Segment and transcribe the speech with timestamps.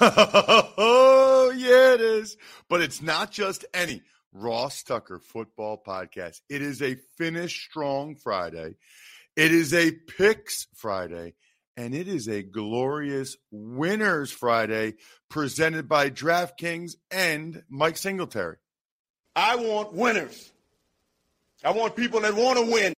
[0.00, 2.36] Oh, yeah, it is.
[2.68, 4.02] But it's not just any.
[4.32, 6.42] Ross Tucker Football Podcast.
[6.50, 8.74] It is a finish strong Friday.
[9.34, 11.34] It is a picks Friday.
[11.78, 14.94] And it is a glorious winners Friday
[15.28, 18.56] presented by DraftKings and Mike Singletary.
[19.34, 20.52] I want winners.
[21.64, 22.94] I want people that want to win.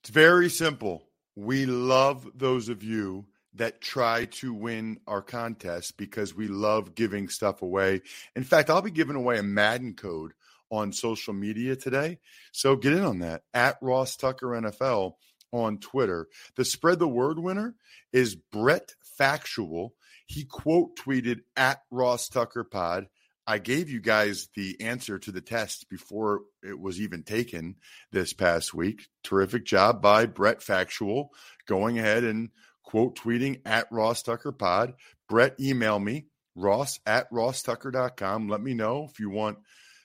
[0.00, 1.02] It's very simple.
[1.36, 7.28] We love those of you that try to win our contest because we love giving
[7.28, 8.02] stuff away.
[8.34, 10.32] In fact, I'll be giving away a Madden code
[10.70, 12.18] on social media today.
[12.52, 15.14] So get in on that at Ross Tucker NFL
[15.52, 16.26] on Twitter.
[16.56, 17.76] The spread the word winner
[18.12, 19.94] is Brett Factual.
[20.26, 23.08] He quote tweeted at Ross Tucker Pod.
[23.46, 27.76] I gave you guys the answer to the test before it was even taken
[28.10, 29.08] this past week.
[29.22, 31.30] Terrific job by Brett Factual
[31.66, 32.48] going ahead and
[32.84, 34.94] quote tweeting at Ross Tucker Pod.
[35.28, 38.48] Brett, email me, ross at rosstucker.com.
[38.48, 39.58] Let me know if you want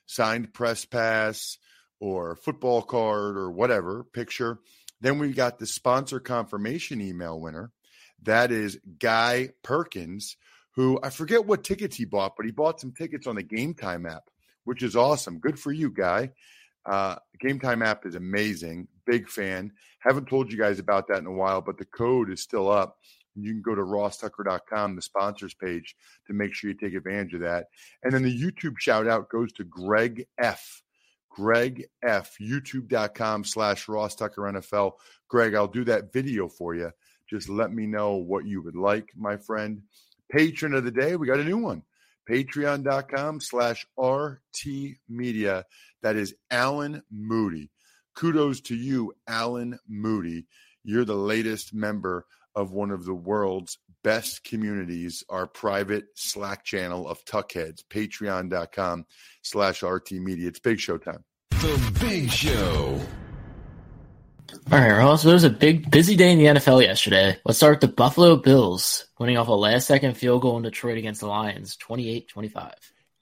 [0.06, 1.58] signed press pass
[2.00, 4.60] or football card or whatever picture.
[5.02, 7.72] Then we got the sponsor confirmation email winner.
[8.24, 10.36] That is Guy Perkins,
[10.72, 13.74] who I forget what tickets he bought, but he bought some tickets on the Game
[13.74, 14.30] Time app,
[14.64, 15.40] which is awesome.
[15.40, 16.32] Good for you, Guy.
[16.86, 18.88] Uh, Game Time app is amazing.
[19.10, 19.72] Big fan.
[20.02, 22.98] Haven't told you guys about that in a while, but the code is still up.
[23.36, 25.96] You can go to rosstucker.com, the sponsors page,
[26.28, 27.68] to make sure you take advantage of that.
[28.04, 30.84] And then the YouTube shout out goes to Greg F.
[31.30, 32.36] Greg F.
[32.40, 34.94] YouTube.com slash Ross Tucker NFL.
[35.28, 36.92] Greg, I'll do that video for you.
[37.30, 39.82] Just let me know what you would like, my friend.
[40.32, 41.82] Patron of the day, we got a new one.
[42.30, 45.66] Patreon.com slash RT Media.
[46.04, 47.72] That is Alan Moody.
[48.20, 50.46] Kudos to you, Alan Moody.
[50.84, 57.08] You're the latest member of one of the world's best communities, our private Slack channel
[57.08, 59.06] of Tuckheads, patreon.com
[59.42, 60.50] slash RT Media.
[60.50, 61.24] It's big show time.
[61.52, 63.00] The Big Show.
[64.70, 65.24] All right, Ross.
[65.24, 67.38] There was a big, busy day in the NFL yesterday.
[67.46, 70.98] Let's start with the Buffalo Bills winning off a last second field goal in Detroit
[70.98, 72.74] against the Lions, 28 25.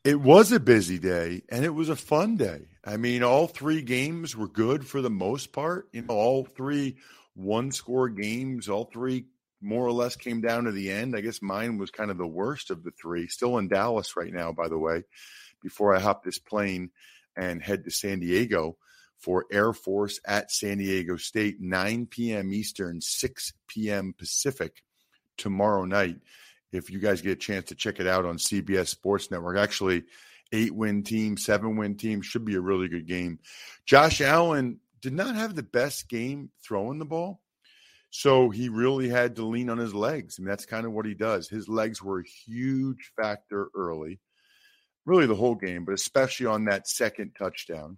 [0.07, 2.61] It was a busy day and it was a fun day.
[2.85, 5.89] I mean, all three games were good for the most part.
[5.91, 6.95] You know, all three
[7.33, 8.69] one score games.
[8.69, 9.25] All three
[9.59, 11.13] more or less came down to the end.
[11.13, 13.27] I guess mine was kind of the worst of the three.
[13.27, 15.03] Still in Dallas right now, by the way,
[15.61, 16.91] before I hop this plane
[17.35, 18.77] and head to San Diego
[19.17, 22.53] for Air Force at San Diego State, 9 p.m.
[22.53, 24.15] Eastern, 6 p.m.
[24.17, 24.83] Pacific
[25.35, 26.15] tomorrow night.
[26.71, 30.03] If you guys get a chance to check it out on CBS Sports Network, actually,
[30.51, 33.39] eight win team, seven win team should be a really good game.
[33.85, 37.41] Josh Allen did not have the best game throwing the ball.
[38.09, 40.37] So he really had to lean on his legs.
[40.37, 41.49] I mean, that's kind of what he does.
[41.49, 44.19] His legs were a huge factor early,
[45.05, 47.97] really the whole game, but especially on that second touchdown.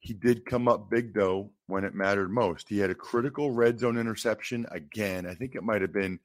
[0.00, 2.68] He did come up big, though, when it mattered most.
[2.68, 5.26] He had a critical red zone interception again.
[5.26, 6.18] I think it might have been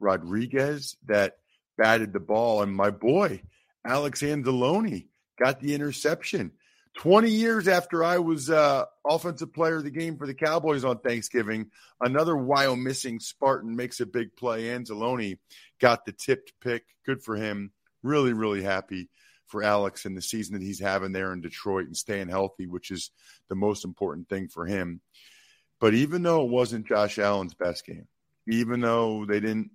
[0.00, 1.36] Rodriguez that
[1.76, 2.62] batted the ball.
[2.62, 3.42] And my boy,
[3.84, 5.06] Alex Anzalone,
[5.38, 6.52] got the interception.
[6.96, 10.98] 20 years after I was uh, offensive player of the game for the Cowboys on
[10.98, 11.70] Thanksgiving,
[12.00, 14.64] another Wyomissing Spartan makes a big play.
[14.64, 15.38] Anzalone
[15.78, 16.84] got the tipped pick.
[17.04, 17.72] Good for him.
[18.02, 19.10] Really, really happy
[19.46, 22.90] for Alex and the season that he's having there in Detroit and staying healthy, which
[22.90, 23.10] is
[23.48, 25.00] the most important thing for him.
[25.80, 28.08] But even though it wasn't Josh Allen's best game,
[28.48, 29.70] even though they didn't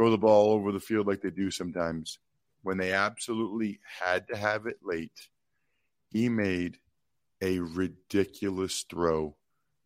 [0.00, 2.18] throw the ball over the field like they do sometimes,
[2.62, 5.28] when they absolutely had to have it late,
[6.08, 6.78] he made
[7.42, 9.36] a ridiculous throw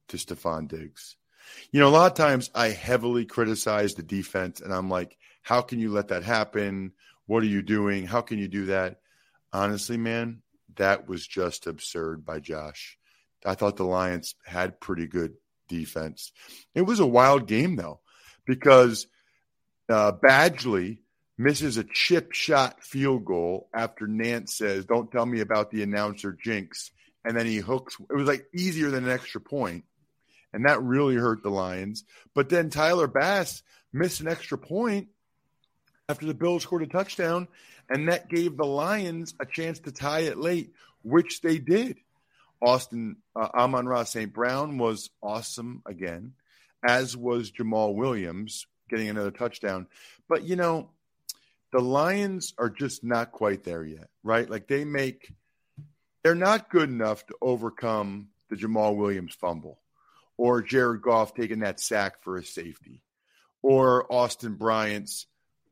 [0.07, 1.17] to Stefon Diggs.
[1.73, 5.63] You know, a lot of times I heavily criticize the defense, and I'm like, how
[5.63, 6.93] can you let that happen?
[7.27, 8.07] What are you doing?
[8.07, 9.01] How can you do that?
[9.53, 10.43] Honestly, man,
[10.77, 12.99] that was just absurd by Josh.
[13.45, 15.35] I thought the Lions had pretty good
[15.67, 16.31] defense.
[16.73, 17.99] It was a wild game, though,
[18.47, 19.09] because
[19.89, 20.99] uh, Badgley
[21.37, 26.33] misses a chip shot field goal after Nance says, Don't tell me about the announcer
[26.33, 26.91] jinx.
[27.25, 27.97] And then he hooks.
[28.11, 29.85] It was like easier than an extra point,
[30.53, 32.05] And that really hurt the Lions.
[32.35, 35.09] But then Tyler Bass missed an extra point
[36.09, 37.49] after the Bills scored a touchdown.
[37.89, 40.73] And that gave the Lions a chance to tie it late,
[41.03, 41.99] which they did.
[42.63, 44.33] Austin uh, Amon-Ra St.
[44.33, 46.33] Brown was awesome again,
[46.87, 49.87] as was Jamaal Williams getting another touchdown.
[50.29, 50.91] But, you know,
[51.73, 54.49] the Lions are just not quite there yet, right?
[54.49, 55.33] Like they make,
[56.23, 59.81] they're not good enough to overcome the Jamaal Williams fumble
[60.37, 63.03] or Jared Goff taking that sack for a safety
[63.63, 65.27] or Austin Bryant's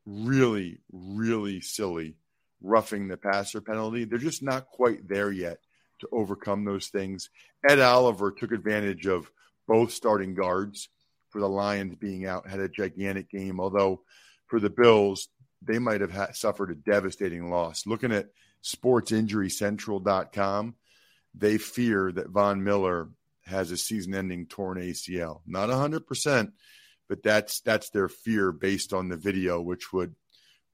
[0.05, 2.15] really, really silly
[2.61, 4.05] roughing the passer penalty.
[4.05, 5.59] They're just not quite there yet
[5.99, 7.29] to overcome those things.
[7.67, 9.29] Ed Oliver took advantage of
[9.67, 10.89] both starting guards
[11.33, 14.01] for the Lions being out, had a gigantic game, although
[14.45, 15.29] for the Bills,
[15.63, 17.87] they might have ha- suffered a devastating loss.
[17.87, 18.27] Looking at
[18.63, 20.75] sportsinjurycentral.com,
[21.33, 23.09] they fear that Von Miller
[23.47, 25.41] has a season-ending torn ACL.
[25.47, 26.51] Not 100%,
[27.09, 30.13] but that's that's their fear based on the video which would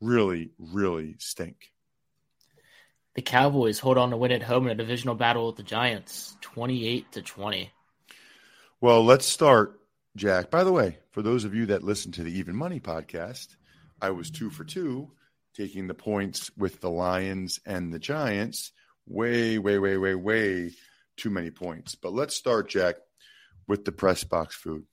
[0.02, 1.72] really really stink.
[3.16, 6.36] The Cowboys hold on to win at home in a divisional battle with the Giants,
[6.42, 7.72] 28 to 20.
[8.82, 9.79] Well, let's start,
[10.20, 10.52] Jack.
[10.52, 13.56] By the way, for those of you that listen to the Even Money podcast,
[14.02, 15.12] I was two for two,
[15.56, 18.74] taking the points with the Lions and the Giants.
[19.08, 20.72] Way, way, way, way, way
[21.16, 21.96] too many points.
[21.96, 22.96] But let's start, Jack,
[23.66, 24.84] with the press box food.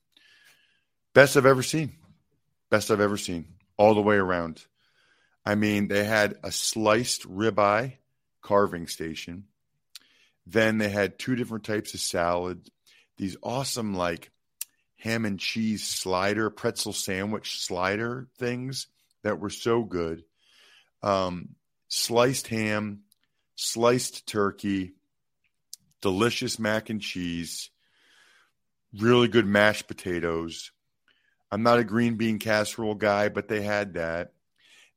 [1.13, 1.97] Best I've ever seen.
[2.71, 3.47] Best I've ever seen
[3.77, 4.65] all the way around.
[5.45, 7.95] I mean, they had a sliced ribeye
[8.43, 9.47] carving station.
[10.47, 12.69] Then they had two different types of salad,
[13.17, 14.31] these awesome, like
[14.99, 18.87] ham and cheese slider, pretzel sandwich slider things
[19.23, 20.25] that were so good.
[21.03, 21.51] Um,
[21.89, 23.03] sliced ham,
[23.55, 24.95] sliced turkey,
[26.01, 27.71] delicious mac and cheese,
[28.99, 30.73] really good mashed potatoes.
[31.51, 34.33] I'm not a green bean casserole guy, but they had that.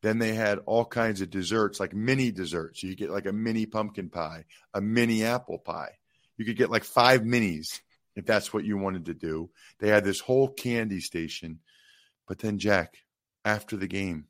[0.01, 2.81] Then they had all kinds of desserts, like mini desserts.
[2.84, 5.98] You get like a mini pumpkin pie, a mini apple pie.
[6.38, 7.81] You could get like five minis
[8.15, 9.50] if that's what you wanted to do.
[9.79, 11.59] They had this whole candy station.
[12.27, 12.97] But then, Jack,
[13.45, 14.25] after the game.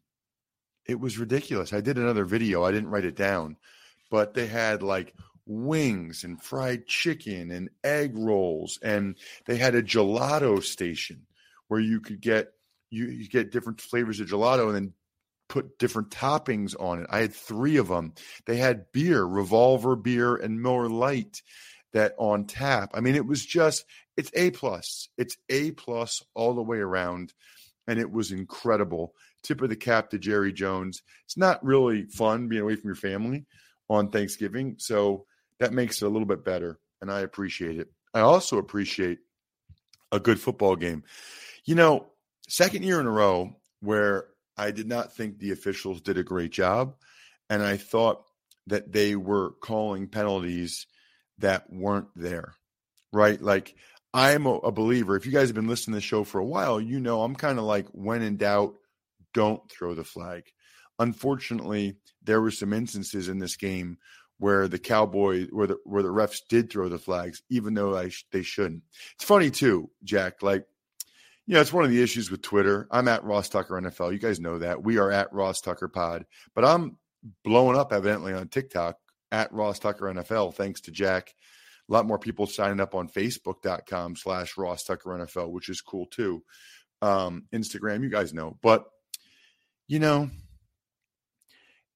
[0.86, 1.74] It was ridiculous.
[1.74, 2.64] I did another video.
[2.64, 3.58] I didn't write it down,
[4.10, 5.14] but they had like
[5.46, 9.16] wings and fried chicken and egg rolls, and
[9.46, 11.28] they had a gelato station
[11.68, 12.54] where you could get
[12.90, 14.94] you, you get different flavors of gelato and then
[15.48, 17.08] put different toppings on it.
[17.10, 18.14] I had three of them.
[18.46, 21.42] They had beer, Revolver beer, and Miller Lite
[21.94, 22.92] that on tap.
[22.94, 23.86] I mean, it was just
[24.18, 25.10] it's a plus.
[25.18, 27.34] It's a plus all the way around
[27.90, 29.16] and it was incredible.
[29.42, 31.02] Tip of the cap to Jerry Jones.
[31.26, 33.46] It's not really fun being away from your family
[33.90, 35.26] on Thanksgiving, so
[35.60, 37.90] that makes it a little bit better, and I appreciate it.
[38.14, 39.20] I also appreciate
[40.12, 41.04] a good football game.
[41.66, 42.06] You know,
[42.48, 46.52] second year in a row where I did not think the officials did a great
[46.52, 46.94] job,
[47.50, 48.24] and I thought
[48.68, 50.86] that they were calling penalties
[51.40, 52.54] that weren't there,
[53.12, 53.42] right?
[53.42, 53.76] Like
[54.14, 55.16] I'm a, believer.
[55.16, 57.36] If you guys have been listening to the show for a while, you know I'm
[57.36, 58.76] kind of like when in doubt,
[59.34, 60.44] don't throw the flag.
[60.98, 63.98] Unfortunately, there were some instances in this game
[64.40, 68.26] where the Cowboys, where the where the refs did throw the flags, even though sh-
[68.32, 68.84] they shouldn't.
[69.16, 70.42] It's funny too, Jack.
[70.42, 70.66] Like,
[71.46, 72.88] you know, it's one of the issues with Twitter.
[72.90, 74.12] I'm at Ross Tucker NFL.
[74.12, 76.98] You guys know that we are at Ross Tucker Pod, but I'm
[77.44, 78.98] blowing up evidently on TikTok
[79.32, 81.34] at Ross Tucker NFL, thanks to Jack
[81.90, 86.06] a lot more people signing up on facebook.com slash Ross Tucker NFL, which is cool
[86.06, 86.44] too.
[87.02, 88.58] Um, Instagram, you guys know.
[88.62, 88.86] But,
[89.88, 90.30] you know,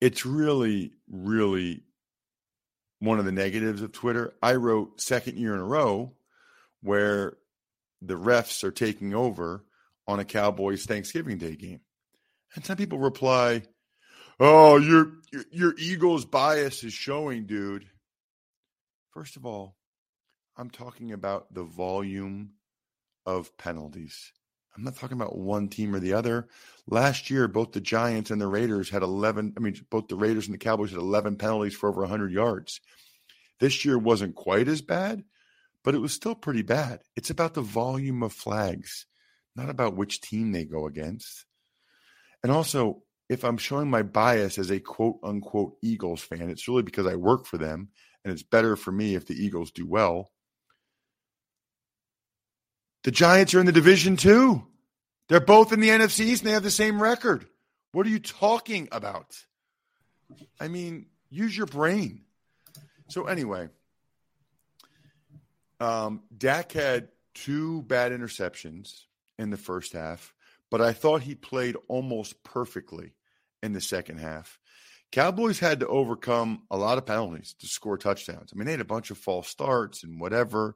[0.01, 1.83] it's really, really
[2.99, 4.33] one of the negatives of Twitter.
[4.41, 6.13] I wrote second year in a row
[6.81, 7.37] where
[8.01, 9.63] the refs are taking over
[10.07, 11.81] on a Cowboys Thanksgiving Day game.
[12.55, 13.63] And some people reply,
[14.39, 15.13] "Oh, your
[15.51, 17.89] your Eagles bias is showing, dude."
[19.11, 19.77] First of all,
[20.57, 22.53] I'm talking about the volume
[23.25, 24.31] of penalties.
[24.75, 26.47] I'm not talking about one team or the other.
[26.87, 29.53] Last year, both the Giants and the Raiders had 11.
[29.55, 32.81] I mean, both the Raiders and the Cowboys had 11 penalties for over 100 yards.
[33.59, 35.23] This year wasn't quite as bad,
[35.83, 37.01] but it was still pretty bad.
[37.15, 39.05] It's about the volume of flags,
[39.55, 41.45] not about which team they go against.
[42.41, 46.83] And also, if I'm showing my bias as a quote unquote Eagles fan, it's really
[46.83, 47.89] because I work for them
[48.23, 50.31] and it's better for me if the Eagles do well.
[53.03, 54.65] The Giants are in the division too.
[55.27, 57.45] They're both in the NFC East and they have the same record.
[57.91, 59.37] What are you talking about?
[60.59, 62.21] I mean, use your brain.
[63.09, 63.67] So, anyway,
[65.79, 69.01] um, Dak had two bad interceptions
[69.37, 70.33] in the first half,
[70.71, 73.13] but I thought he played almost perfectly
[73.63, 74.59] in the second half.
[75.11, 78.51] Cowboys had to overcome a lot of penalties to score touchdowns.
[78.51, 80.75] I mean, they had a bunch of false starts and whatever.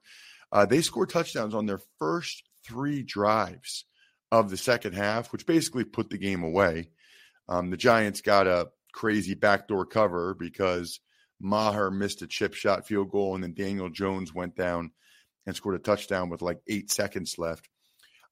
[0.51, 3.85] Uh, they scored touchdowns on their first three drives
[4.31, 6.89] of the second half, which basically put the game away.
[7.49, 10.99] Um, the Giants got a crazy backdoor cover because
[11.39, 14.91] Maher missed a chip shot field goal, and then Daniel Jones went down
[15.45, 17.67] and scored a touchdown with like eight seconds left.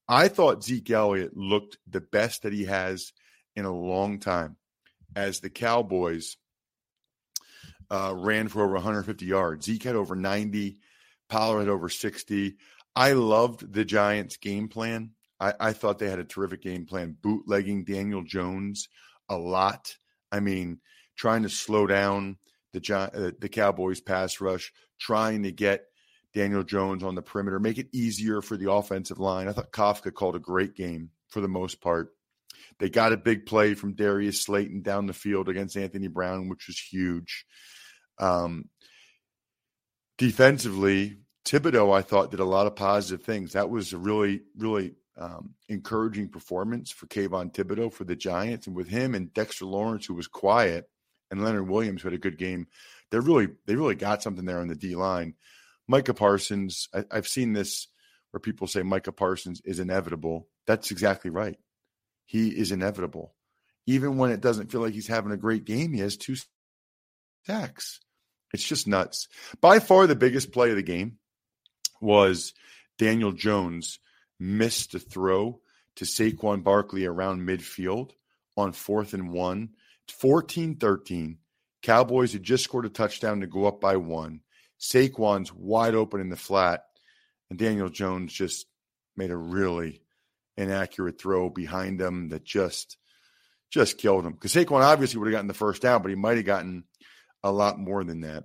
[0.08, 3.12] I thought Zeke Elliott looked the best that he has
[3.56, 4.56] in a long time
[5.14, 6.36] as the Cowboys
[7.90, 9.66] uh, ran for over 150 yards.
[9.66, 10.78] Zeke had over 90,
[11.28, 12.56] Pollard had over 60.
[12.94, 15.10] I loved the Giants' game plan.
[15.40, 18.88] I, I thought they had a terrific game plan, bootlegging Daniel Jones
[19.28, 19.96] a lot.
[20.32, 20.80] I mean,
[21.16, 22.38] trying to slow down
[22.72, 25.84] the uh, the Cowboys' pass rush, trying to get
[26.34, 29.48] Daniel Jones on the perimeter, make it easier for the offensive line.
[29.48, 32.15] I thought Kafka called a great game for the most part.
[32.78, 36.66] They got a big play from Darius Slayton down the field against Anthony Brown, which
[36.66, 37.46] was huge.
[38.18, 38.68] Um,
[40.18, 43.52] defensively, Thibodeaux, I thought, did a lot of positive things.
[43.52, 48.76] That was a really, really um, encouraging performance for Kayvon Thibodeaux for the Giants, and
[48.76, 50.88] with him and Dexter Lawrence, who was quiet,
[51.30, 52.66] and Leonard Williams, who had a good game.
[53.10, 55.34] They really, they really got something there on the D line.
[55.88, 57.88] Micah Parsons, I, I've seen this
[58.30, 60.48] where people say Micah Parsons is inevitable.
[60.66, 61.56] That's exactly right.
[62.26, 63.34] He is inevitable.
[63.86, 66.36] Even when it doesn't feel like he's having a great game, he has two
[67.46, 68.00] sacks.
[68.52, 69.28] It's just nuts.
[69.60, 71.18] By far, the biggest play of the game
[72.00, 72.52] was
[72.98, 73.98] Daniel Jones
[74.38, 75.60] missed a throw
[75.96, 78.10] to Saquon Barkley around midfield
[78.56, 79.70] on fourth and one,
[80.08, 81.38] 14 13.
[81.82, 84.40] Cowboys had just scored a touchdown to go up by one.
[84.80, 86.84] Saquon's wide open in the flat,
[87.48, 88.66] and Daniel Jones just
[89.16, 90.02] made a really
[90.56, 92.96] inaccurate throw behind him that just
[93.70, 94.32] just killed him.
[94.32, 96.84] Because Saquon obviously would have gotten the first down, but he might have gotten
[97.42, 98.44] a lot more than that.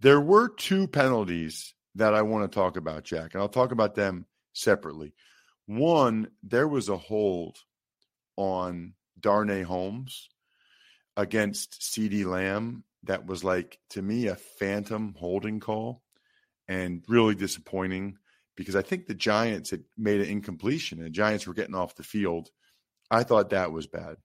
[0.00, 3.94] There were two penalties that I want to talk about, Jack, and I'll talk about
[3.94, 5.14] them separately.
[5.66, 7.56] One, there was a hold
[8.36, 10.28] on Darnay Holmes
[11.16, 16.02] against CeeDee Lamb that was like to me a phantom holding call
[16.68, 18.18] and really disappointing
[18.56, 21.94] because I think the Giants had made an incompletion and the Giants were getting off
[21.94, 22.50] the field.
[23.10, 24.16] I thought that was bad.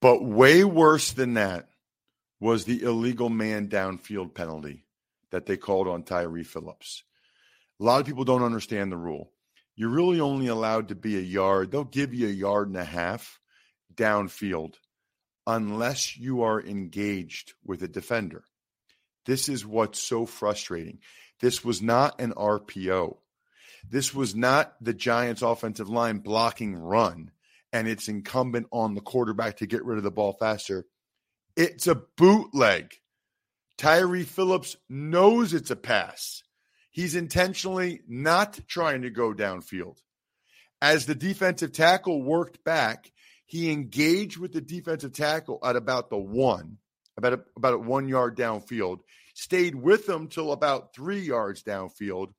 [0.00, 1.68] But way worse than that
[2.40, 4.84] was the illegal man downfield penalty
[5.30, 7.02] that they called on Tyree Phillips.
[7.80, 9.32] A lot of people don't understand the rule.
[9.74, 11.70] You're really only allowed to be a yard.
[11.70, 13.38] They'll give you a yard and a half
[13.94, 14.74] downfield
[15.46, 18.44] unless you are engaged with a defender.
[19.24, 21.00] This is what's so frustrating.
[21.40, 23.16] This was not an RPO.
[23.88, 27.30] This was not the Giants' offensive line blocking run,
[27.72, 30.86] and it's incumbent on the quarterback to get rid of the ball faster.
[31.56, 32.94] It's a bootleg.
[33.76, 36.42] Tyree Phillips knows it's a pass.
[36.90, 39.98] He's intentionally not trying to go downfield.
[40.82, 43.12] As the defensive tackle worked back,
[43.46, 46.78] he engaged with the defensive tackle at about the one,
[47.16, 48.98] about a, about a one yard downfield,
[49.38, 52.32] stayed with them till about three yards downfield,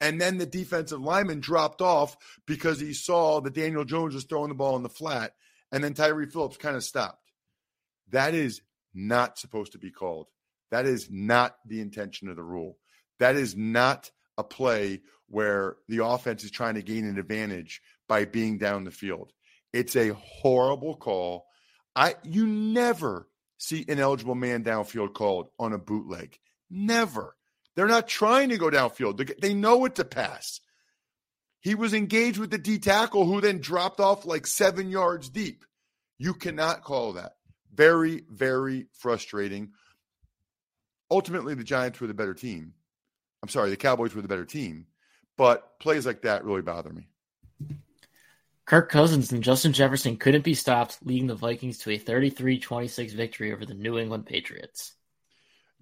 [0.00, 4.50] and then the defensive lineman dropped off because he saw that Daniel Jones was throwing
[4.50, 5.32] the ball in the flat,
[5.72, 7.32] and then Tyree Phillips kind of stopped.
[8.10, 8.62] That is
[8.94, 10.28] not supposed to be called.
[10.70, 12.78] That is not the intention of the rule.
[13.18, 18.26] That is not a play where the offense is trying to gain an advantage by
[18.26, 19.32] being down the field.
[19.72, 21.46] It's a horrible call.
[21.96, 26.38] I you never see an eligible man downfield called on a bootleg.
[26.76, 27.36] Never.
[27.76, 29.40] They're not trying to go downfield.
[29.40, 30.60] They know it's to pass.
[31.60, 35.64] He was engaged with the D tackle who then dropped off like seven yards deep.
[36.18, 37.36] You cannot call that.
[37.72, 39.70] Very, very frustrating.
[41.10, 42.74] Ultimately, the Giants were the better team.
[43.40, 44.86] I'm sorry, the Cowboys were the better team,
[45.36, 47.06] but plays like that really bother me.
[48.66, 53.12] Kirk Cousins and Justin Jefferson couldn't be stopped, leading the Vikings to a 33 26
[53.12, 54.94] victory over the New England Patriots.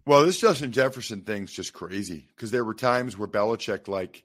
[0.04, 4.24] Well, this Justin Jefferson thing's just crazy because there were times where Belichick like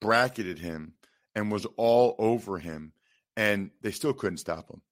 [0.00, 0.94] bracketed him
[1.34, 2.92] and was all over him,
[3.36, 4.82] and they still couldn't stop him.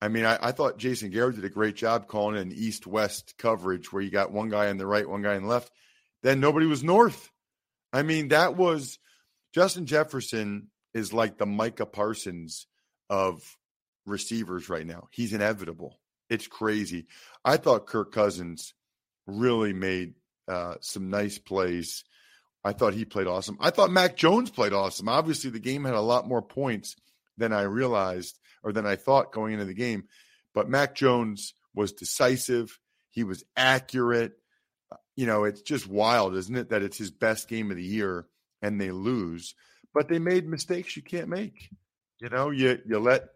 [0.00, 3.34] I mean, I, I thought Jason Garrett did a great job calling an east west
[3.36, 5.72] coverage where you got one guy on the right, one guy on the left.
[6.22, 7.30] Then nobody was north.
[7.92, 8.98] I mean, that was
[9.52, 12.66] Justin Jefferson is like the Micah Parsons
[13.10, 13.56] of
[14.06, 15.08] receivers right now.
[15.10, 15.98] He's inevitable.
[16.28, 17.06] It's crazy.
[17.44, 18.74] I thought Kirk Cousins
[19.26, 20.14] really made
[20.48, 22.04] uh, some nice plays.
[22.64, 23.58] I thought he played awesome.
[23.60, 25.08] I thought Mac Jones played awesome.
[25.08, 26.96] Obviously, the game had a lot more points
[27.36, 30.04] than I realized or than I thought going into the game.
[30.54, 32.78] But Mac Jones was decisive.
[33.10, 34.32] He was accurate.
[34.90, 37.82] Uh, you know, it's just wild, isn't it, that it's his best game of the
[37.82, 38.26] year
[38.62, 39.54] and they lose.
[39.92, 41.70] But they made mistakes you can't make.
[42.20, 43.28] You know, you you let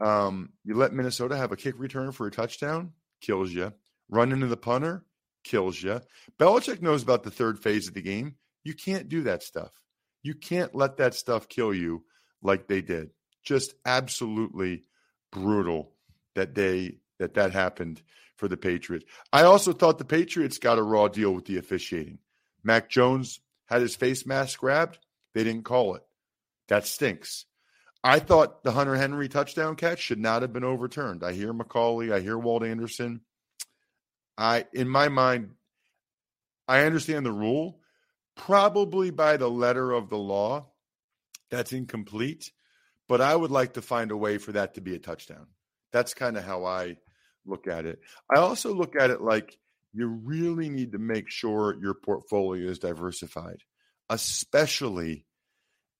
[0.00, 3.72] um, you let Minnesota have a kick return for a touchdown, kills you.
[4.08, 5.04] Run into the punter,
[5.46, 6.00] kills you.
[6.38, 8.34] Belichick knows about the third phase of the game.
[8.64, 9.72] You can't do that stuff.
[10.22, 12.04] You can't let that stuff kill you
[12.42, 13.10] like they did.
[13.44, 14.84] Just absolutely
[15.30, 15.92] brutal
[16.34, 18.02] that they that that happened
[18.36, 19.06] for the Patriots.
[19.32, 22.18] I also thought the Patriots got a raw deal with the officiating.
[22.62, 24.98] Mac Jones had his face mask grabbed.
[25.34, 26.02] They didn't call it.
[26.68, 27.46] That stinks.
[28.02, 31.24] I thought the Hunter Henry touchdown catch should not have been overturned.
[31.24, 33.20] I hear McAulay, I hear Walt Anderson.
[34.36, 35.50] I, in my mind,
[36.68, 37.80] I understand the rule.
[38.36, 40.66] Probably by the letter of the law,
[41.50, 42.52] that's incomplete.
[43.08, 45.46] But I would like to find a way for that to be a touchdown.
[45.92, 46.96] That's kind of how I
[47.46, 48.00] look at it.
[48.34, 49.56] I also look at it like
[49.94, 53.62] you really need to make sure your portfolio is diversified,
[54.10, 55.24] especially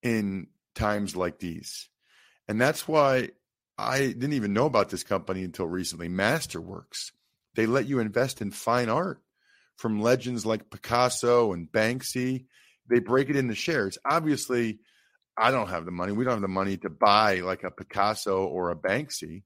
[0.02, 1.88] in times like these.
[2.48, 3.30] And that's why
[3.78, 7.12] I didn't even know about this company until recently, Masterworks.
[7.56, 9.20] They let you invest in fine art
[9.76, 12.46] from legends like Picasso and Banksy.
[12.88, 13.98] They break it into shares.
[14.04, 14.78] Obviously,
[15.36, 16.12] I don't have the money.
[16.12, 19.42] We don't have the money to buy like a Picasso or a Banksy,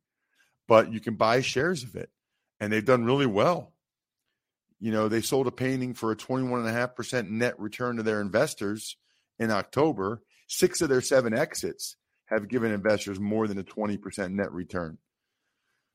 [0.68, 2.10] but you can buy shares of it.
[2.60, 3.72] And they've done really well.
[4.78, 8.96] You know, they sold a painting for a 21.5% net return to their investors
[9.38, 10.22] in October.
[10.48, 11.96] Six of their seven exits
[12.26, 14.98] have given investors more than a 20% net return.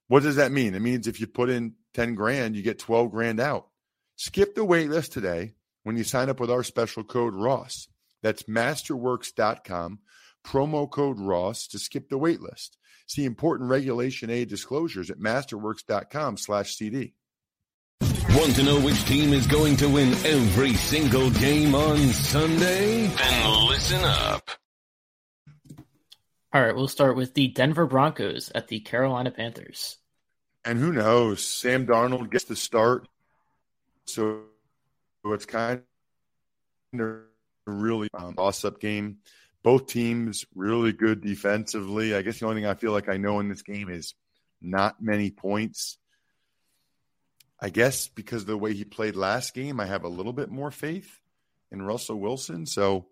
[0.08, 0.76] What does that mean?
[0.76, 3.68] It means if you put in 10 grand, you get 12 grand out.
[4.18, 7.88] Skip the wait list today when you sign up with our special code Ross.
[8.22, 10.00] That's masterworks.com,
[10.46, 12.78] promo code Ross to skip the wait list.
[13.08, 17.14] See important Regulation A disclosures at masterworks.com slash CD.
[18.02, 23.08] Want to know which team is going to win every single game on Sunday?
[23.08, 24.50] Then listen up.
[26.56, 29.98] All right, we'll start with the Denver Broncos at the Carolina Panthers.
[30.64, 31.44] And who knows?
[31.44, 33.10] Sam Darnold gets the start.
[34.06, 34.44] So
[35.26, 35.82] it's kind
[36.94, 37.20] of a
[37.68, 39.18] really um, toss up game.
[39.64, 42.16] Both teams really good defensively.
[42.16, 44.14] I guess the only thing I feel like I know in this game is
[44.62, 45.98] not many points.
[47.60, 50.50] I guess because of the way he played last game, I have a little bit
[50.50, 51.20] more faith
[51.70, 52.66] in Russell Wilson.
[52.66, 53.08] So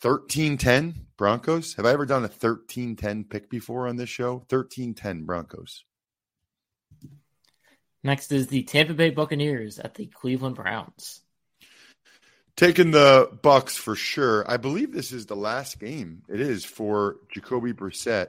[0.00, 1.74] 13 10 Broncos.
[1.74, 4.42] Have I ever done a thirteen ten pick before on this show?
[4.48, 5.84] Thirteen ten Broncos.
[8.02, 11.20] Next is the Tampa Bay Buccaneers at the Cleveland Browns.
[12.56, 14.50] Taking the Bucks for sure.
[14.50, 16.22] I believe this is the last game.
[16.26, 18.28] It is for Jacoby Brissett,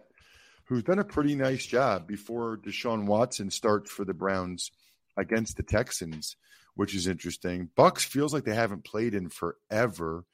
[0.66, 4.70] who's done a pretty nice job before Deshaun Watson starts for the Browns
[5.16, 6.36] against the Texans,
[6.76, 7.70] which is interesting.
[7.74, 10.26] Bucks feels like they haven't played in forever.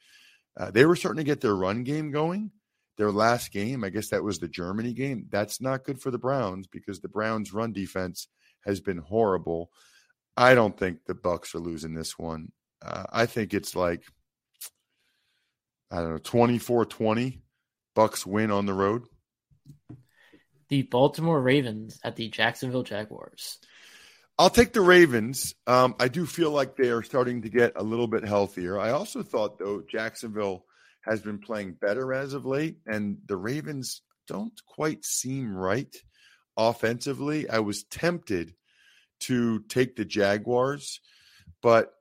[0.57, 2.51] Uh, they were starting to get their run game going.
[2.97, 5.27] Their last game, I guess that was the Germany game.
[5.29, 8.27] That's not good for the Browns because the Browns' run defense
[8.65, 9.69] has been horrible.
[10.35, 12.51] I don't think the Bucks are losing this one.
[12.81, 14.03] Uh, I think it's like
[15.91, 17.41] I don't know, 24-20.
[17.95, 19.03] Bucks win on the road.
[20.69, 23.57] The Baltimore Ravens at the Jacksonville Jaguars.
[24.39, 25.55] I'll take the Ravens.
[25.65, 28.79] Um, I do feel like they are starting to get a little bit healthier.
[28.79, 30.63] I also thought, though, Jacksonville
[31.01, 35.95] has been playing better as of late, and the Ravens don't quite seem right
[36.55, 37.49] offensively.
[37.49, 38.53] I was tempted
[39.21, 40.99] to take the Jaguars,
[41.63, 41.93] but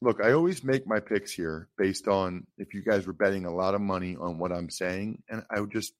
[0.00, 3.54] look, I always make my picks here based on if you guys were betting a
[3.54, 5.92] lot of money on what I'm saying, and I would just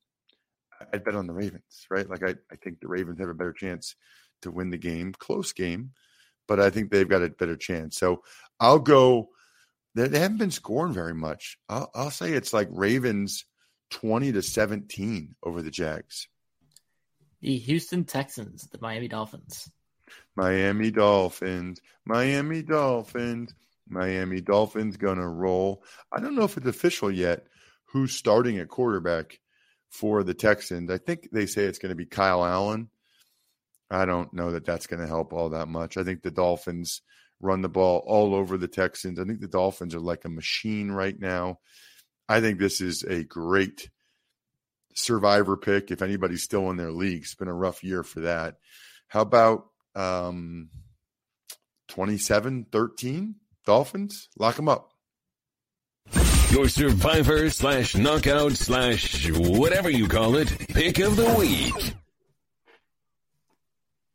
[0.92, 2.08] I'd bet on the Ravens, right?
[2.08, 3.94] Like I, I think the Ravens have a better chance
[4.44, 5.92] to win the game, close game,
[6.48, 7.98] but I think they've got a better chance.
[7.98, 8.22] So
[8.58, 9.30] I'll go
[9.94, 11.58] they, they haven't been scoring very much.
[11.68, 13.44] I'll, I'll say it's like Ravens
[13.90, 16.28] 20 to 17 over the Jags.
[17.40, 19.70] The Houston Texans, the Miami Dolphins.
[20.36, 23.54] Miami Dolphins, Miami Dolphins,
[23.88, 25.84] Miami Dolphins gonna roll.
[26.10, 27.46] I don't know if it's official yet
[27.86, 29.38] who's starting at quarterback
[29.94, 30.90] for the Texans.
[30.90, 32.88] I think they say it's going to be Kyle Allen.
[33.94, 35.96] I don't know that that's going to help all that much.
[35.96, 37.02] I think the Dolphins
[37.40, 39.18] run the ball all over the Texans.
[39.18, 41.58] I think the Dolphins are like a machine right now.
[42.28, 43.90] I think this is a great
[44.94, 47.22] survivor pick if anybody's still in their league.
[47.22, 48.56] It's been a rough year for that.
[49.08, 50.70] How about um
[51.88, 54.28] 27 13 Dolphins?
[54.38, 54.90] Lock them up.
[56.50, 61.94] Your survivor slash knockout slash whatever you call it pick of the week.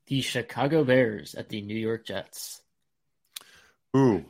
[0.10, 2.62] The Chicago Bears at the New York Jets.
[3.95, 4.26] Ooh,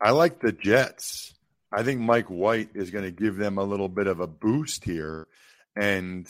[0.00, 1.34] I like the Jets.
[1.70, 4.84] I think Mike White is going to give them a little bit of a boost
[4.84, 5.28] here.
[5.76, 6.26] And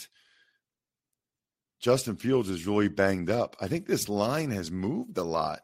[1.80, 3.56] Justin Fields is really banged up.
[3.60, 5.60] I think this line has moved a lot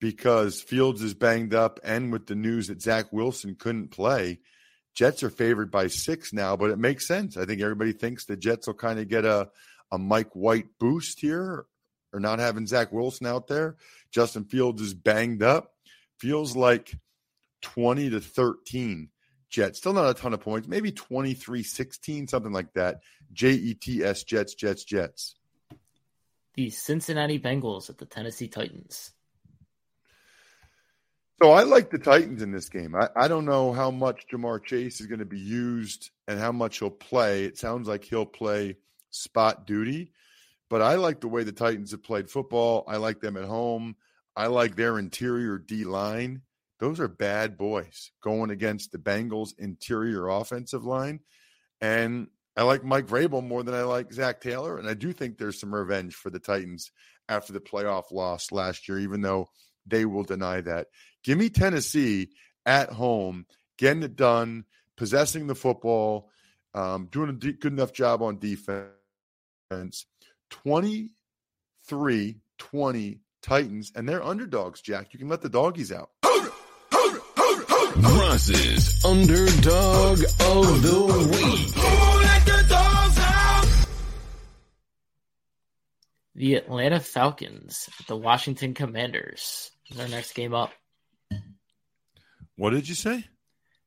[0.00, 4.40] because Fields is banged up, and with the news that Zach Wilson couldn't play,
[4.94, 6.56] Jets are favored by six now.
[6.56, 7.36] But it makes sense.
[7.36, 9.50] I think everybody thinks the Jets will kind of get a
[9.90, 11.66] a Mike White boost here,
[12.14, 13.76] or not having Zach Wilson out there.
[14.10, 15.74] Justin Fields is banged up.
[16.18, 16.94] Feels like
[17.60, 19.10] twenty to thirteen.
[19.50, 23.02] Jets still not a ton of points, maybe 23-16, something like that.
[23.32, 25.36] J E T S Jets Jets Jets.
[26.54, 29.12] The Cincinnati Bengals at the Tennessee Titans.
[31.40, 32.96] So I like the Titans in this game.
[32.96, 36.52] I, I don't know how much Ja'Marr Chase is going to be used and how
[36.52, 37.44] much he'll play.
[37.44, 38.76] It sounds like he'll play
[39.10, 40.12] spot duty,
[40.74, 42.82] but I like the way the Titans have played football.
[42.88, 43.94] I like them at home.
[44.34, 46.42] I like their interior D line.
[46.80, 51.20] Those are bad boys going against the Bengals' interior offensive line.
[51.80, 54.76] And I like Mike Vrabel more than I like Zac Taylor.
[54.76, 56.90] And I do think there's some revenge for the Titans
[57.28, 59.46] after the playoff loss last year, even though
[59.86, 60.88] they will deny that.
[61.22, 62.30] Give me Tennessee
[62.66, 63.46] at home,
[63.78, 64.64] getting it done,
[64.96, 66.32] possessing the football,
[66.74, 68.90] um, doing a good enough job on defense.
[70.62, 75.12] 23 20 Titans, and they're underdogs, Jack.
[75.12, 76.10] You can let the doggies out.
[77.96, 81.74] Ross's underdog of the week.
[86.36, 89.70] The Atlanta Falcons at the Washington Commanders.
[89.90, 90.72] Is Their next game up.
[92.56, 93.24] What did you say?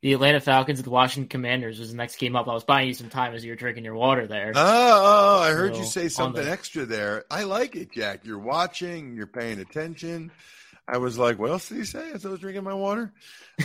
[0.01, 2.47] The Atlanta Falcons at the Washington Commanders was the next game up.
[2.47, 4.51] I was buying you some time as you were drinking your water there.
[4.55, 7.25] Oh, oh I heard So, you say something the- extra there.
[7.31, 8.23] I like it, Jack.
[8.23, 10.31] You're watching, you're paying attention.
[10.87, 13.13] I was like, what else did he say as I was drinking my water?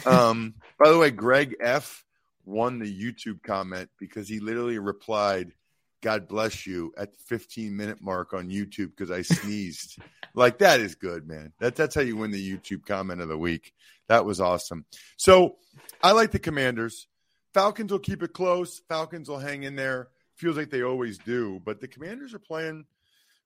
[0.06, 2.02] Um, by the way, Greg F
[2.46, 5.52] won the YouTube comment because he literally replied,
[6.00, 9.98] God bless you at the 15 minute mark on YouTube because I sneezed.
[10.34, 11.52] like that is good, man.
[11.60, 13.74] That, that's how you win the YouTube comment of the week.
[14.12, 14.84] That was awesome.
[15.16, 15.56] So
[16.02, 17.06] I like the commanders.
[17.54, 18.82] Falcons will keep it close.
[18.86, 20.08] Falcons will hang in there.
[20.34, 21.62] Feels like they always do.
[21.64, 22.84] But the commanders are playing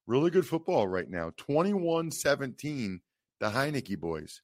[0.08, 1.30] really good football right now.
[1.36, 3.00] 21 17,
[3.38, 4.42] the Heinicke boys.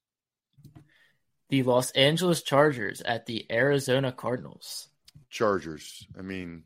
[1.48, 4.90] The Los Angeles Chargers at the Arizona Cardinals.
[5.28, 6.06] Chargers.
[6.16, 6.62] I mean,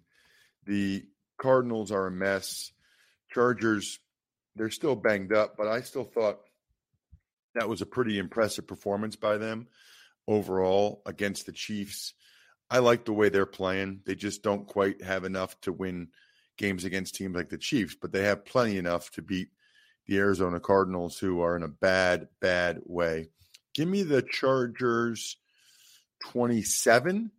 [0.66, 1.02] the
[1.38, 2.72] Cardinals are a mess.
[3.32, 4.00] Chargers,
[4.54, 6.40] they're still banged up, but I still thought
[7.56, 9.66] that was a pretty impressive performance by them
[10.28, 12.14] overall against the Chiefs.
[12.70, 14.00] I like the way they're playing.
[14.04, 16.08] They just don't quite have enough to win
[16.56, 19.48] games against teams like the Chiefs, but they have plenty enough to beat
[20.06, 23.30] the Arizona Cardinals, who are in a bad, bad way.
[23.74, 25.36] Give me the Chargers
[26.20, 27.30] 27,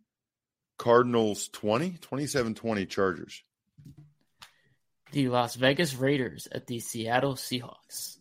[0.78, 3.42] Cardinals 20, 27 20 Chargers.
[5.12, 8.18] The Las Vegas Raiders at the Seattle Seahawks.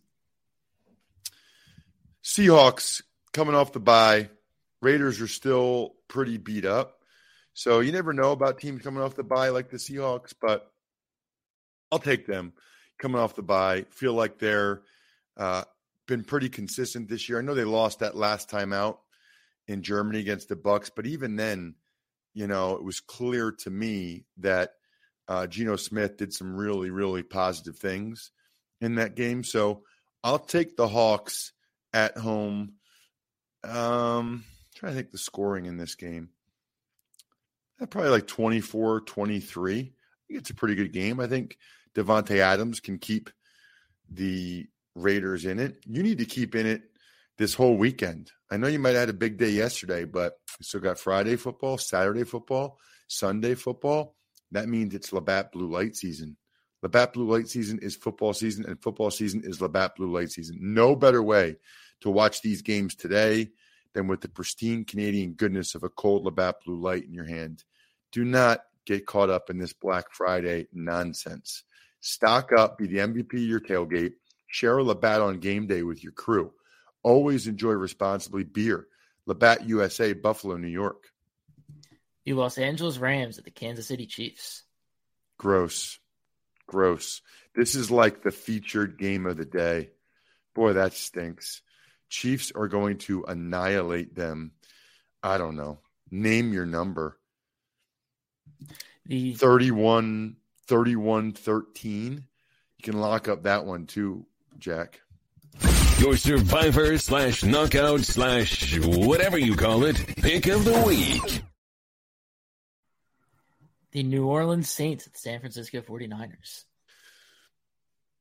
[2.28, 4.30] Seahawks coming off the bye.
[4.82, 7.00] Raiders are still pretty beat up.
[7.54, 10.70] So you never know about teams coming off the bye like the Seahawks, but
[11.90, 12.52] I'll take them
[13.00, 13.86] coming off the bye.
[13.92, 14.82] Feel like they're
[15.38, 15.64] uh,
[16.06, 17.40] been pretty consistent this year.
[17.40, 19.00] I know they lost that last time out
[19.70, 21.76] in Germany against the Bucks, but even then,
[22.34, 24.72] you know, it was clear to me that
[25.30, 28.32] uh, Geno Smith did some really, really positive things
[28.82, 29.46] in that game.
[29.46, 29.84] So
[30.26, 31.54] I'll take the Hawks
[31.98, 32.74] at home.
[33.64, 34.44] Um,
[34.76, 36.30] trying to think the scoring in this game.
[37.82, 39.80] Uh, Probably like 24 23.
[39.80, 39.94] I think
[40.30, 41.20] it's a pretty good game.
[41.20, 41.58] I think
[41.96, 43.32] Davante Adams can keep
[44.10, 45.78] the Raiders in it.
[45.86, 46.84] You need to keep in it
[47.38, 48.32] this whole weekend.
[48.52, 51.36] I know you might have had a big day yesterday, but we still got Friday
[51.36, 54.16] football, Saturday football, Sunday football.
[54.52, 56.38] That means it's Labatt Blue Light season.
[56.82, 60.58] Labatt Blue Light season is football season, and football season is Labatt Blue Light season.
[60.62, 61.58] No better way
[62.02, 63.50] to watch these games today
[63.94, 67.64] than with the pristine Canadian goodness of a cold Labatt Blue Light in your hand.
[68.12, 71.64] Do not get caught up in this Black Friday nonsense.
[72.00, 74.14] Stock up, be the MVP of your tailgate,
[74.48, 76.54] share a Labatt on game day with your crew.
[77.04, 78.88] Always enjoy responsibly beer.
[79.26, 81.12] Labatt USA, Buffalo, New York.
[82.26, 84.64] The Los Angeles Rams at the Kansas City Chiefs.
[85.38, 86.00] Gross.
[86.66, 87.22] Gross.
[87.56, 89.90] This is like the featured game of the day.
[90.54, 91.62] Boy, that stinks.
[92.10, 94.52] Chiefs are going to annihilate them.
[95.22, 95.80] I don't know.
[96.10, 97.18] Name your number.
[99.06, 102.14] The 31 31 13.
[102.78, 104.26] You can lock up that one too,
[104.58, 105.02] Jack.
[106.00, 111.42] Your survivor slash knockout slash whatever you call it pick of the week.
[113.92, 116.66] the New Orleans Saints at the San Francisco 49ers.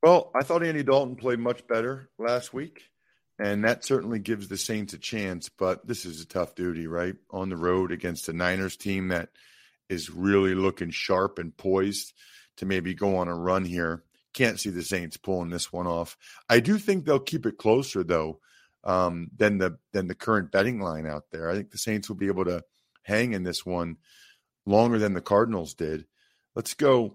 [0.02, 2.84] Well, I thought Andy Dalton played much better last week,
[3.38, 5.48] and that certainly gives the Saints a chance.
[5.48, 7.16] But this is a tough duty, right?
[7.30, 9.30] On the road against a Niners team that
[9.88, 12.12] is really looking sharp and poised
[12.56, 14.02] to maybe go on a run here.
[14.34, 16.16] Can't see the Saints pulling this one off.
[16.48, 18.40] I do think they'll keep it closer though
[18.84, 21.50] um, than the than the current betting line out there.
[21.50, 22.62] I think the Saints will be able to
[23.02, 23.96] hang in this one
[24.66, 26.06] longer than the Cardinals did.
[26.54, 27.14] Let's go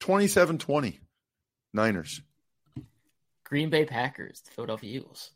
[0.00, 0.98] 27-20
[1.72, 2.20] Niners.
[3.46, 5.30] Green Bay Packers, the Philadelphia Eagles.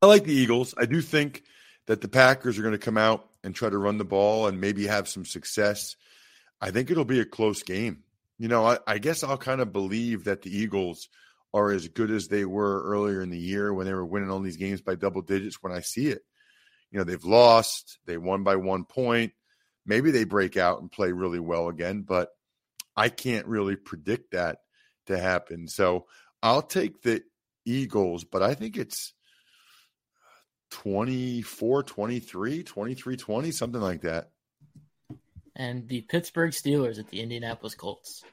[0.00, 0.74] I like the Eagles.
[0.78, 1.42] I do think
[1.86, 4.62] that the Packers are going to come out and try to run the ball and
[4.62, 5.96] maybe have some success.
[6.62, 8.02] I think it'll be a close game.
[8.38, 11.10] You know, I, I, guess I'll kind of believe that the Eagles
[11.52, 14.40] are as good as they were earlier in the year when they were winning all
[14.40, 16.22] these games by double digits when I see it.
[16.90, 19.34] You know, they've lost, they won by one point.
[19.84, 22.30] Maybe they break out and play really well again, but
[22.96, 24.60] I can't really predict that
[25.06, 25.68] to happen.
[25.68, 26.06] So
[26.44, 27.22] I'll take the
[27.64, 29.14] Eagles, but I think it's
[30.72, 34.28] 24 23, 23 20, something like that.
[35.56, 38.24] And the Pittsburgh Steelers at the Indianapolis Colts.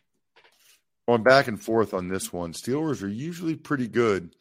[1.08, 2.52] Going back and forth on this one.
[2.52, 4.36] Steelers are usually pretty good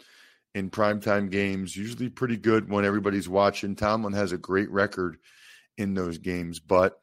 [0.53, 3.77] in primetime games, usually pretty good when everybody's watching.
[3.77, 5.19] Tomlin has a great record
[5.79, 6.99] in those games, but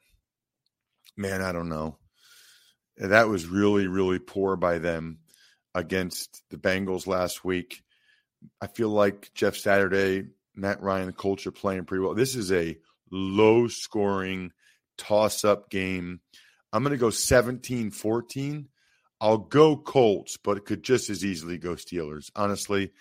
[1.16, 1.96] man, I don't know.
[2.98, 5.20] That was really, really poor by them
[5.74, 7.82] against the Bengals last week.
[8.60, 10.26] I feel like Jeff Saturday
[10.58, 12.14] Matt Ryan, the Colts are playing pretty well.
[12.14, 12.76] This is a
[13.10, 14.52] low scoring
[14.98, 16.20] toss up game.
[16.72, 18.68] I'm going to go 17 14.
[19.20, 22.30] I'll go Colts, but it could just as easily go Steelers.
[22.36, 22.92] Honestly,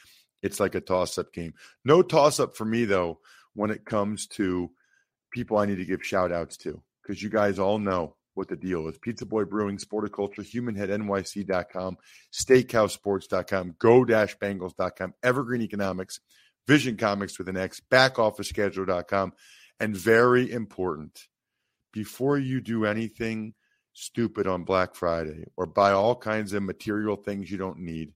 [0.42, 1.54] it's like a toss up game.
[1.84, 3.20] No toss up for me, though,
[3.54, 4.72] when it comes to
[5.32, 8.56] people I need to give shout outs to, because you guys all know what the
[8.56, 8.98] deal is.
[8.98, 11.98] Pizza Boy Brewing, Sporticulture, HumanHeadNYC.com,
[12.32, 16.20] SteakhouseSports.com, Go-Bengals.com, Evergreen Economics,
[16.68, 19.34] Vision Comics with an X, backofficeschedule.com.
[19.80, 21.28] And very important,
[21.92, 23.54] before you do anything
[23.94, 28.14] stupid on Black Friday or buy all kinds of material things you don't need,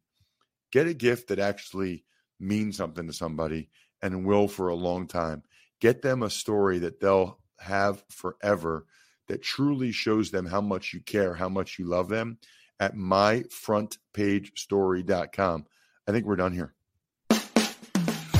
[0.72, 2.04] get a gift that actually
[2.40, 3.70] means something to somebody
[4.02, 5.44] and will for a long time.
[5.80, 8.86] Get them a story that they'll have forever
[9.32, 12.38] that truly shows them how much you care, how much you love them
[12.82, 15.66] at myfrontpagestory.com.
[16.06, 16.74] I think we're done here.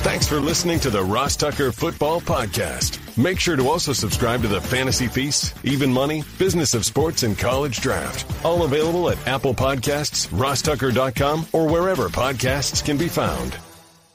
[0.02, 2.98] Thanks for listening to the Ross Tucker Football Podcast.
[3.16, 7.38] Make sure to also subscribe to the Fantasy Feast, Even Money, Business of Sports, and
[7.38, 8.44] College Draft.
[8.44, 13.56] All available at Apple Podcasts, rosstucker.com, or wherever podcasts can be found.